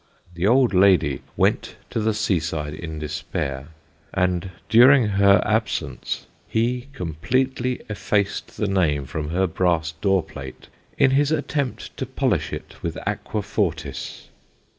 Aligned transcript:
The 0.33 0.47
old 0.47 0.73
lady 0.73 1.21
went 1.37 1.75
to 1.91 1.99
the 1.99 2.15
sea 2.15 2.39
side 2.39 2.73
in 2.73 2.97
despair, 2.97 3.67
and 4.11 4.49
during 4.67 5.09
her 5.09 5.43
absence 5.45 6.25
he 6.47 6.87
completely 6.93 7.83
effaced 7.87 8.57
the 8.57 8.65
name 8.67 9.05
from 9.05 9.29
her 9.29 9.45
brass 9.45 9.91
door 9.91 10.23
plate, 10.23 10.69
in 10.97 11.11
his 11.11 11.31
attempts 11.31 11.87
to 11.97 12.07
polish 12.07 12.51
it 12.51 12.81
with 12.81 12.97
aqua 13.05 13.43
fortis. 13.43 14.29